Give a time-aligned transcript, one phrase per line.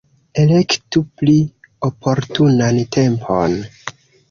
[0.43, 1.35] Elektu pli
[1.89, 3.57] oportunan tempon.